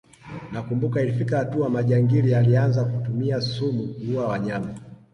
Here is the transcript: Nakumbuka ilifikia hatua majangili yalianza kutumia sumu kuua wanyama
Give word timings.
Nakumbuka 0.51 1.01
ilifikia 1.01 1.37
hatua 1.37 1.69
majangili 1.69 2.31
yalianza 2.31 2.85
kutumia 2.85 3.41
sumu 3.41 3.87
kuua 3.87 4.27
wanyama 4.27 4.73